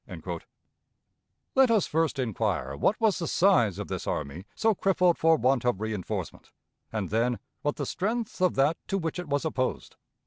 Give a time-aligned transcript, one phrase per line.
[1.53, 5.63] Let us first inquire what was the size of this army so crippled for want
[5.63, 6.49] of reënforcement,
[6.91, 9.97] and then what the strength of that to which it was opposed.